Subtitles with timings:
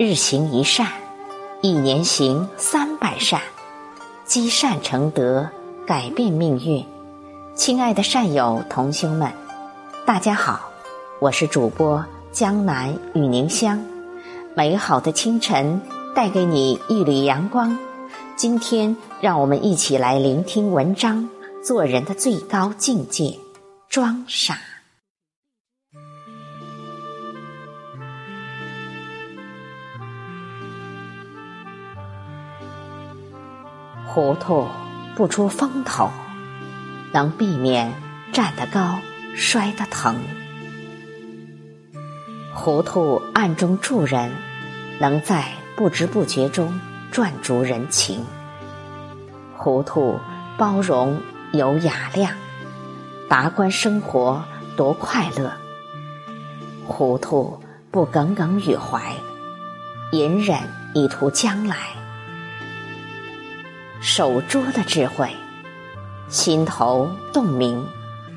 [0.00, 0.86] 日行一善，
[1.60, 3.40] 一年行三百善，
[4.24, 5.50] 积善成德，
[5.84, 6.86] 改变命运。
[7.56, 9.32] 亲爱的善友同修们，
[10.06, 10.70] 大家好，
[11.20, 13.84] 我是主播江南与宁香。
[14.54, 15.82] 美好的清晨，
[16.14, 17.76] 带给你一缕阳光。
[18.36, 21.28] 今天，让我们一起来聆听文章：
[21.60, 23.36] 做人的最高境界，
[23.88, 24.60] 装傻。
[34.18, 34.66] 糊涂
[35.14, 36.10] 不出风头，
[37.12, 37.94] 能避免
[38.32, 38.98] 站得高
[39.36, 40.16] 摔得疼；
[42.52, 44.32] 糊涂暗中助人，
[44.98, 45.44] 能在
[45.76, 46.80] 不知不觉中
[47.12, 48.24] 赚足人情；
[49.56, 50.18] 糊涂
[50.56, 51.20] 包容
[51.52, 52.32] 有雅量，
[53.28, 54.42] 达观生活
[54.76, 55.52] 多快乐；
[56.88, 59.14] 糊涂不耿耿于怀，
[60.10, 60.58] 隐忍
[60.92, 61.76] 以图将来。
[64.10, 65.30] 手拙的智慧，
[66.30, 67.84] 心头洞明，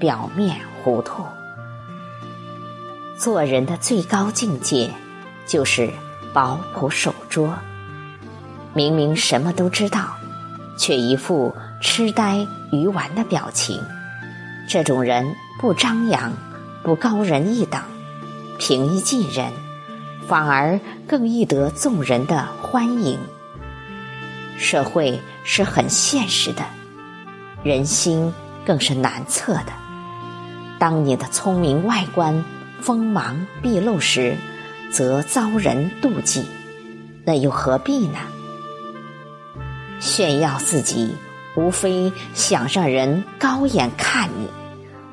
[0.00, 1.22] 表面糊涂。
[3.16, 4.90] 做人的最高境界，
[5.46, 5.88] 就是
[6.32, 7.56] 保朴守拙。
[8.74, 10.08] 明明什么都知道，
[10.76, 13.80] 却一副痴呆愚顽的表情。
[14.68, 15.24] 这种人
[15.60, 16.32] 不张扬，
[16.82, 17.80] 不高人一等，
[18.58, 19.52] 平易近人，
[20.26, 23.20] 反而更易得众人的欢迎。
[24.60, 26.62] 社会是很现实的，
[27.64, 28.32] 人心
[28.64, 29.72] 更是难测的。
[30.78, 32.44] 当你的聪明外观
[32.82, 34.36] 锋芒毕露时，
[34.92, 36.44] 则遭人妒忌，
[37.24, 38.18] 那又何必呢？
[39.98, 41.14] 炫耀自己，
[41.56, 44.46] 无非想让人高眼看你，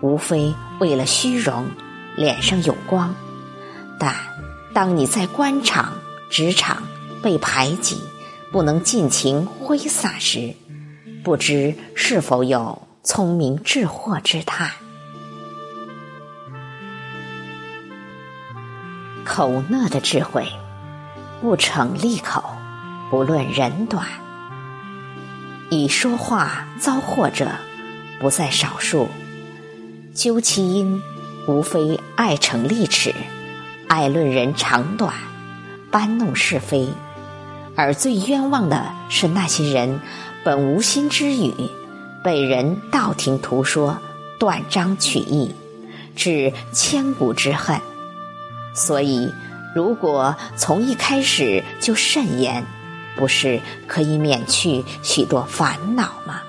[0.00, 1.66] 无非为了虚荣，
[2.16, 3.12] 脸上有光。
[3.98, 4.14] 但
[4.72, 5.92] 当你在官场、
[6.30, 6.82] 职场
[7.22, 8.00] 被排挤，
[8.52, 10.54] 不能尽情挥洒时，
[11.24, 14.70] 不知是否有聪明智慧之叹。
[19.24, 20.46] 口讷的智慧，
[21.40, 22.44] 不逞利口，
[23.10, 24.06] 不论人短。
[25.70, 27.48] 以说话遭祸者，
[28.20, 29.08] 不在少数。
[30.12, 31.00] 究其因，
[31.48, 33.14] 无非爱逞利齿，
[33.88, 35.14] 爱论人长短，
[35.90, 36.90] 搬弄是非。
[37.82, 40.00] 而最冤枉的是那些人，
[40.44, 41.52] 本无心之语，
[42.22, 43.98] 被人道听途说、
[44.38, 45.52] 断章取义，
[46.14, 47.80] 致千古之恨。
[48.72, 49.28] 所以，
[49.74, 52.64] 如果从一开始就慎言，
[53.16, 56.40] 不是可以免去许多烦恼吗？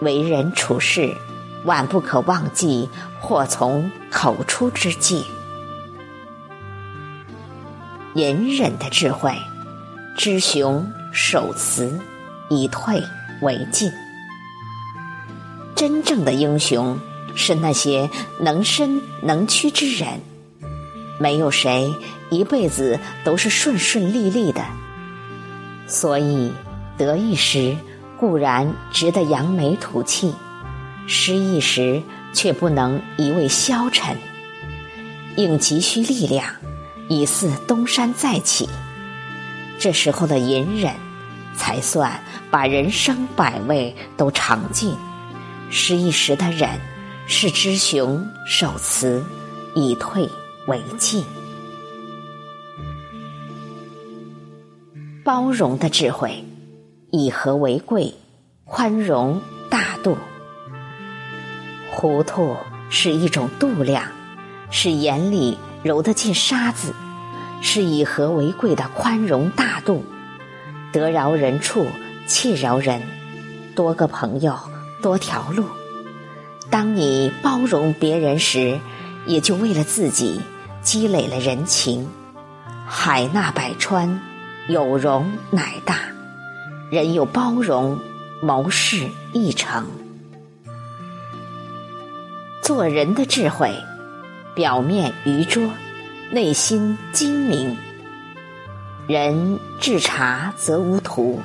[0.00, 1.14] 为人处事，
[1.64, 2.90] 万不可忘记
[3.20, 5.22] 祸从口出之戒，
[8.14, 9.32] 隐忍的智慧。
[10.16, 11.98] 知雄守雌，
[12.48, 13.02] 以退
[13.42, 13.90] 为进。
[15.74, 16.98] 真正的英雄
[17.34, 18.08] 是那些
[18.38, 20.20] 能伸能屈之人。
[21.18, 21.92] 没有谁
[22.30, 24.64] 一辈子都是顺顺利利的。
[25.86, 26.52] 所以
[26.96, 27.76] 得意时
[28.18, 30.32] 固然值得扬眉吐气，
[31.08, 34.16] 失意时却不能一味消沉，
[35.36, 36.46] 应急需力量，
[37.08, 38.68] 以似东山再起。
[39.78, 40.94] 这时候的隐忍，
[41.54, 42.18] 才算
[42.50, 44.96] 把人生百味都尝尽。
[45.70, 46.68] 失意时的忍，
[47.26, 49.22] 是知雄守雌，
[49.74, 50.28] 以退
[50.66, 51.24] 为进。
[55.24, 56.44] 包容的智慧，
[57.10, 58.12] 以和为贵，
[58.64, 60.16] 宽容大度。
[61.90, 62.56] 糊涂
[62.90, 64.04] 是一种度量，
[64.70, 66.94] 是眼里揉得进沙子。
[67.66, 70.04] 是以和为贵的宽容大度，
[70.92, 71.86] 得饶人处
[72.26, 73.00] 且饶人，
[73.74, 74.54] 多个朋友
[75.00, 75.64] 多条路。
[76.70, 78.78] 当你包容别人时，
[79.24, 80.42] 也就为了自己
[80.82, 82.06] 积累了人情。
[82.86, 84.20] 海纳百川，
[84.68, 86.00] 有容乃大。
[86.90, 87.98] 人有包容，
[88.42, 89.86] 谋事一成。
[92.62, 93.74] 做人的智慧，
[94.54, 95.70] 表面愚拙。
[96.34, 97.76] 内心精明，
[99.06, 101.40] 人至察则无徒，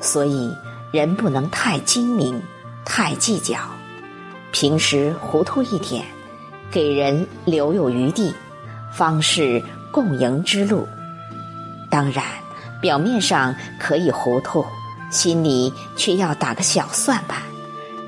[0.00, 0.50] 所以
[0.90, 2.40] 人不能太精明、
[2.82, 3.58] 太计较。
[4.50, 6.02] 平时糊涂一点，
[6.70, 8.32] 给人留有余地，
[8.90, 9.62] 方是
[9.92, 10.88] 共赢之路。
[11.90, 12.24] 当然，
[12.80, 14.64] 表面上可以糊涂，
[15.10, 17.42] 心里却要打个小算盘，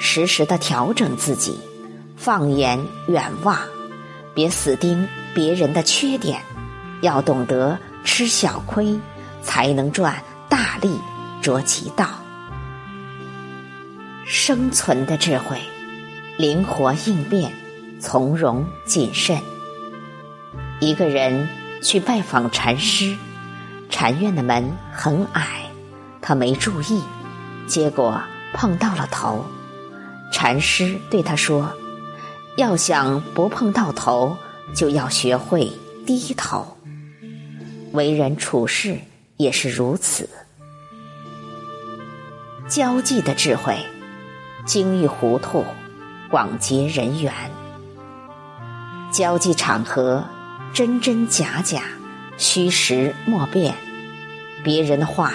[0.00, 1.56] 时时的调整自己，
[2.16, 3.56] 放眼远望，
[4.38, 5.08] 别死盯。
[5.34, 6.40] 别人的缺点，
[7.00, 8.96] 要懂得吃小亏，
[9.42, 10.96] 才能赚大利，
[11.42, 12.06] 着其道。
[14.24, 15.58] 生存的智慧，
[16.36, 17.52] 灵活应变，
[18.00, 19.36] 从容谨慎。
[20.78, 21.48] 一个人
[21.82, 23.16] 去拜访禅师，
[23.90, 25.68] 禅院的门很矮，
[26.20, 27.02] 他没注意，
[27.66, 28.20] 结果
[28.52, 29.44] 碰到了头。
[30.32, 31.72] 禅师对他说
[32.58, 34.36] ：“要想不碰到头，
[34.74, 35.70] 就要学会
[36.04, 36.76] 低头。
[37.92, 38.98] 为人处事
[39.36, 40.28] 也是如此。
[42.68, 43.78] 交际的智慧，
[44.66, 45.64] 精于糊涂，
[46.28, 47.32] 广结人缘。
[49.12, 50.24] 交际场合，
[50.74, 51.84] 真真假假，
[52.38, 53.72] 虚实莫辨。
[54.64, 55.32] 别人的话，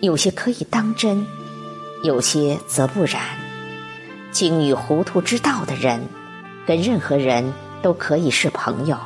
[0.00, 1.26] 有些可以当真，
[2.02, 3.20] 有些则不然。”
[4.32, 6.00] 精于糊涂之道的人，
[6.66, 8.96] 跟任何人都可以是朋友，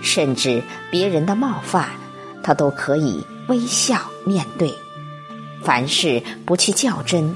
[0.00, 1.88] 甚至别人的冒犯，
[2.42, 4.72] 他都可以微笑面对。
[5.62, 7.34] 凡事不去较真，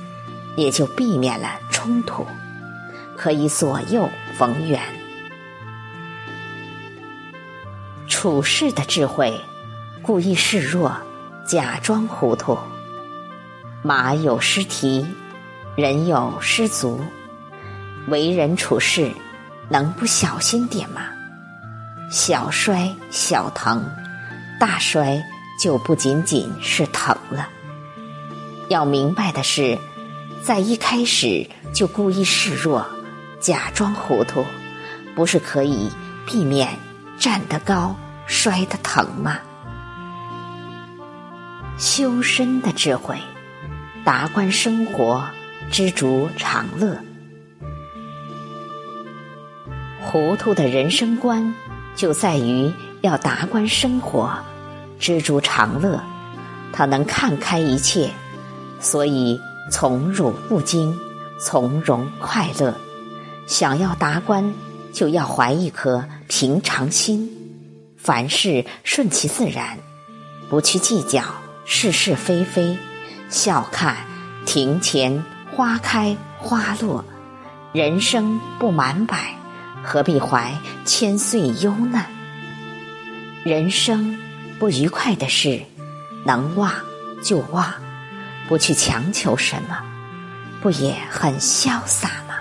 [0.57, 2.27] 也就避免了冲突，
[3.17, 4.81] 可以左右逢源。
[8.07, 9.41] 处事的智慧，
[10.03, 10.95] 故意示弱，
[11.47, 12.57] 假装糊涂。
[13.83, 15.07] 马有失蹄。
[15.77, 17.01] 人有失足，
[18.09, 19.11] 为人处事
[19.71, 21.03] 能不小心点吗？
[22.11, 23.89] 小摔小疼，
[24.59, 25.23] 大摔
[25.63, 27.49] 就不仅仅是疼了。
[28.69, 29.79] 要明白的是，
[30.43, 32.85] 在一开始就故意示弱、
[33.41, 34.45] 假装糊涂，
[35.15, 35.89] 不是可以
[36.27, 36.69] 避免
[37.17, 37.95] 站得高
[38.27, 39.39] 摔得疼吗？
[41.79, 43.17] 修身的智慧，
[44.05, 45.25] 达观生活。
[45.71, 46.99] 知足常乐，
[50.11, 51.55] 糊涂的人生观
[51.95, 54.37] 就在于要达观生活，
[54.99, 56.01] 知足常乐。
[56.73, 58.11] 他能看开一切，
[58.81, 59.41] 所以
[59.71, 60.99] 从辱不惊，
[61.39, 62.75] 从容快乐。
[63.47, 64.53] 想要达观，
[64.93, 67.31] 就要怀一颗平常心，
[67.97, 69.79] 凡事顺其自然，
[70.49, 71.23] 不去计较
[71.65, 72.77] 是是非非，
[73.29, 73.97] 笑看
[74.45, 75.23] 庭前。
[75.55, 77.05] 花开花落，
[77.73, 79.35] 人生不满百，
[79.83, 82.07] 何必怀千岁忧难？
[83.45, 84.19] 人生
[84.59, 85.63] 不愉快的事，
[86.25, 86.73] 能忘
[87.23, 87.73] 就忘，
[88.49, 89.79] 不去强求什么，
[90.61, 92.35] 不也很潇洒吗？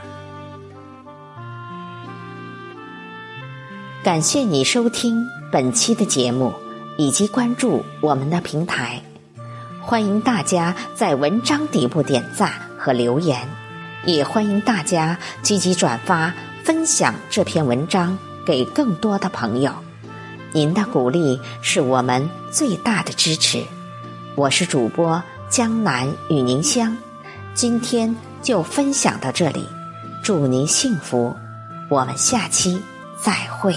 [4.03, 6.53] 感谢你收听本期的节目，
[6.97, 9.01] 以及关注我们的平台。
[9.81, 12.69] 欢迎大家在文章底部点赞。
[12.81, 13.37] 和留言，
[14.05, 16.33] 也欢迎大家积极转发
[16.69, 19.73] 分享这篇文章给更多的朋友。
[20.51, 23.63] 您的鼓励是我们最大的支持。
[24.35, 25.19] 我是主播
[25.49, 26.95] 江南与您相，
[27.55, 29.67] 今天就分享到这里，
[30.23, 31.35] 祝您幸福。
[31.89, 32.79] 我们下期
[33.19, 33.75] 再会。